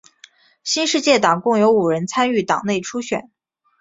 [0.63, 3.29] 新世界党共有五人参与党内初选。